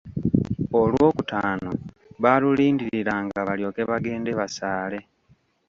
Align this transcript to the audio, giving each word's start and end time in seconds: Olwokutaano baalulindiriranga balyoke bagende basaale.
Olwokutaano 0.79 1.69
baalulindiriranga 2.23 3.39
balyoke 3.47 3.81
bagende 3.89 4.31
basaale. 4.39 4.99